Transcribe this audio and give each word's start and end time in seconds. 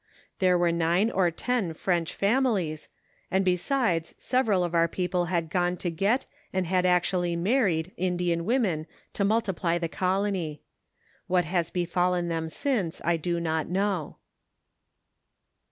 There 0.39 0.57
were 0.57 0.71
there 0.71 0.79
nine 0.79 1.11
or 1.11 1.29
ten 1.29 1.73
French 1.73 2.15
families, 2.15 2.89
and, 3.29 3.45
besides, 3.45 4.15
several 4.17 4.63
of 4.63 4.71
onr 4.71 4.91
people 4.91 5.25
had 5.25 5.51
gone 5.51 5.77
to 5.77 5.91
get 5.91 6.25
and 6.51 6.65
had 6.65 6.85
actnally 6.85 7.37
married 7.37 7.91
Indian 7.97 8.43
women 8.43 8.87
to 9.13 9.23
multiply 9.23 9.77
the 9.77 9.87
colony. 9.87 10.63
What 11.27 11.45
has 11.45 11.69
befallen 11.69 12.29
them 12.29 12.49
since, 12.49 12.99
I 13.05 13.15
do 13.15 13.39
not 13.39 13.69
know. 13.69 14.17